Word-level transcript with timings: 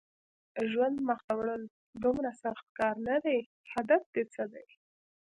د 0.55 0.57
ژوند 0.71 0.97
مخته 1.09 1.31
وړل 1.39 1.63
دومره 2.03 2.31
سخت 2.43 2.65
کار 2.79 2.95
نه 3.07 3.17
دی، 3.25 3.39
هدف 3.73 4.01
دې 4.13 4.23
څه 4.33 4.43
دی؟ 4.53 4.65